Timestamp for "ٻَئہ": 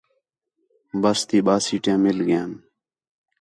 1.45-1.57